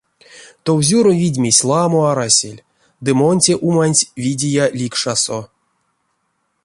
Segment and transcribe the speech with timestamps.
[0.63, 2.65] Товсюро видьмесь ламо арасель,
[3.03, 5.39] ды мон те уманть видия ликшасо.